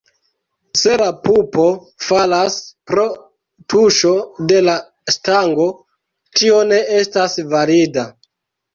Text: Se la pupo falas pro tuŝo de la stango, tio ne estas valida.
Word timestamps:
Se 0.83 0.95
la 1.01 1.09
pupo 1.27 1.65
falas 2.05 2.57
pro 2.93 3.05
tuŝo 3.75 4.15
de 4.55 4.65
la 4.71 4.77
stango, 5.19 5.71
tio 6.41 6.61
ne 6.75 6.85
estas 7.05 7.43
valida. 7.57 8.13